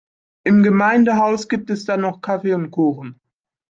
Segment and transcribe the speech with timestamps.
[0.43, 3.19] Im Gemeindehaus gibt es dann noch Kaffee und Kuchen.